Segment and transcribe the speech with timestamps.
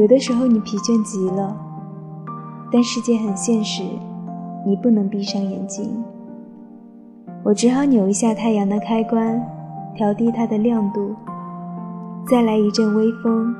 [0.00, 1.54] 有的时候你疲倦极了，
[2.72, 3.82] 但世界很现实，
[4.66, 6.02] 你不能闭上眼睛。
[7.42, 9.38] 我只好扭一下太阳的开关，
[9.94, 11.14] 调低它的亮度，
[12.26, 13.54] 再来一阵微风，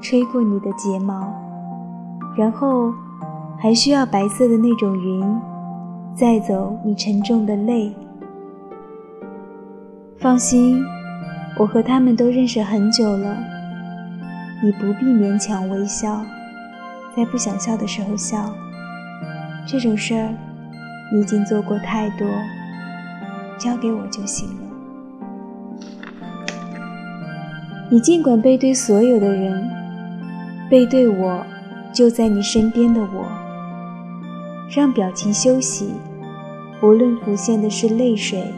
[0.00, 1.32] 吹过你的睫毛，
[2.36, 2.92] 然后
[3.56, 5.24] 还需要白色的那种云，
[6.12, 7.94] 载走你沉重的泪。
[10.16, 10.84] 放心，
[11.56, 13.36] 我和他们都认识很久了，
[14.62, 16.24] 你不必勉强微笑，
[17.16, 18.54] 在不想笑的时候笑。
[19.66, 20.34] 这种事儿，
[21.12, 22.26] 你已经做过太多。
[23.56, 24.54] 交给我就行了。
[27.90, 29.70] 你尽管背对所有的人，
[30.68, 31.46] 背对我，
[31.92, 33.26] 就在你身边的我。
[34.74, 35.94] 让表情休息，
[36.82, 38.52] 无论浮现的是泪水、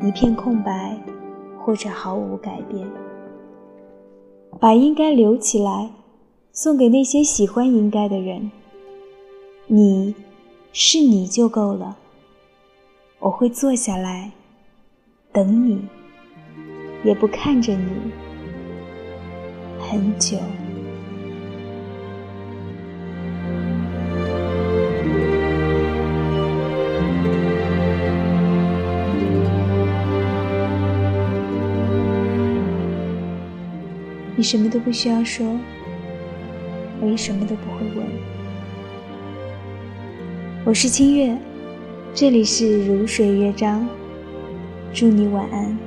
[0.00, 0.96] 一片空白，
[1.58, 2.86] 或者毫无改变。
[4.60, 5.90] 把应该留起来，
[6.52, 8.50] 送给那些喜欢应该的人。
[9.66, 10.14] 你，
[10.72, 11.96] 是你就够了。
[13.18, 14.32] 我会坐下来，
[15.32, 15.80] 等你，
[17.04, 18.12] 也不看着你
[19.80, 20.36] 很久。
[34.42, 35.56] 你什么都不需要说，
[37.00, 38.04] 我也什么都不会问。
[40.64, 41.38] 我是清月。
[42.12, 43.86] 这里是如水乐章，
[44.92, 45.78] 祝你晚安。